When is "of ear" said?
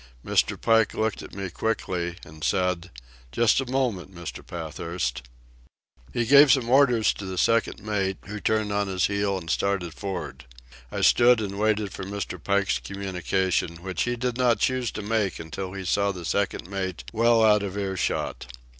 17.61-17.95